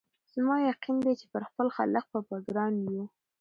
زما 0.33 0.55
یقین 0.69 0.95
دی 1.03 1.13
چي 1.19 1.25
پر 1.31 1.41
خپل 1.49 1.67
خالق 1.75 2.05
به 2.29 2.37
ګران 2.47 2.73
یو 2.93 3.03